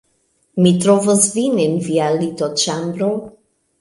Mi 0.63 0.69
trovos 0.85 1.27
vin 1.37 1.61
en 1.67 1.77
via 1.89 2.07
litoĉambro 2.23 3.11